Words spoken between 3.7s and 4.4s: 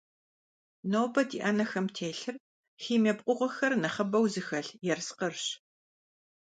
нэхъыбэу